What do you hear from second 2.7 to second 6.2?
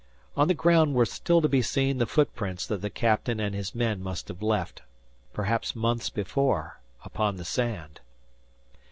the captain and his men must have left, perhaps months